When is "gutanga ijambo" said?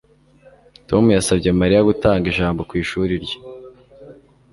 1.89-2.61